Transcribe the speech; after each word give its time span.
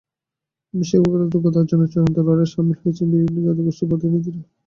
বিশ্বকাপে 0.73 1.09
খেলার 1.11 1.31
যোগ্যতা 1.33 1.57
অর্জনের 1.61 1.89
চূড়ান্ত 1.91 2.17
লড়াইয়ে 2.19 2.51
শামিল 2.53 2.77
হয়েছিলেন 2.79 3.09
বিভিন্ন 3.15 3.45
জাতিগোষ্ঠীর 3.47 3.89
প্রতিনিধিরা। 3.91 4.41